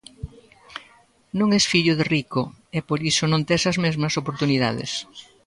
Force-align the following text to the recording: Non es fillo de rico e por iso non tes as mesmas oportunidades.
Non 1.39 1.49
es 1.57 1.65
fillo 1.71 1.93
de 1.99 2.05
rico 2.15 2.41
e 2.77 2.79
por 2.87 2.99
iso 3.11 3.23
non 3.31 3.41
tes 3.47 3.63
as 3.71 3.77
mesmas 3.85 4.13
oportunidades. 4.21 4.91